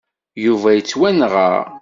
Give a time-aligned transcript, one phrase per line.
[0.45, 1.49] Yuba yettwanɣa.